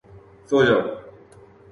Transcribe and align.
سو 0.49 0.57
جاؤ! 0.67 0.81